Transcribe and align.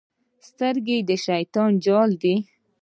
سترګې 0.47 0.97
د 1.09 1.09
شیطان 1.25 1.71
جال 1.85 2.09
دی. 2.21 2.35